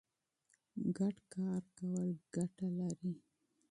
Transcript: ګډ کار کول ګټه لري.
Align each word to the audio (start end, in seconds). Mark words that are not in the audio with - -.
ګډ 0.97 1.15
کار 1.33 1.61
کول 1.77 2.09
ګټه 2.33 2.67
لري. 2.79 3.13